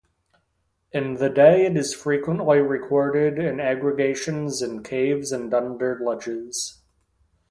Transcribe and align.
In 0.91 1.17
the 1.17 1.29
day 1.29 1.67
it 1.67 1.77
is 1.77 1.93
frequently 1.93 2.57
recorded 2.57 3.37
in 3.37 3.59
aggregations 3.59 4.59
in 4.59 4.81
caves 4.81 5.31
and 5.31 5.53
under 5.53 5.99
ledges. 5.99 6.81